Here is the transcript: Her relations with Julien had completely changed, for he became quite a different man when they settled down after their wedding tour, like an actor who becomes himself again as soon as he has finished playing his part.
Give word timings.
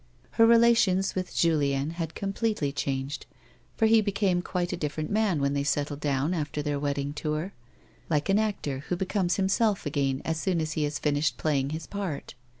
Her 0.31 0.47
relations 0.47 1.13
with 1.13 1.35
Julien 1.35 1.91
had 1.91 2.15
completely 2.15 2.71
changed, 2.71 3.27
for 3.77 3.85
he 3.85 4.01
became 4.01 4.41
quite 4.41 4.73
a 4.73 4.75
different 4.75 5.11
man 5.11 5.39
when 5.39 5.53
they 5.53 5.63
settled 5.63 5.99
down 5.99 6.33
after 6.33 6.63
their 6.63 6.79
wedding 6.79 7.13
tour, 7.13 7.53
like 8.09 8.27
an 8.27 8.39
actor 8.39 8.79
who 8.89 8.95
becomes 8.95 9.35
himself 9.35 9.85
again 9.85 10.23
as 10.25 10.39
soon 10.39 10.59
as 10.59 10.71
he 10.71 10.85
has 10.85 10.97
finished 10.97 11.37
playing 11.37 11.69
his 11.69 11.85
part. 11.85 12.33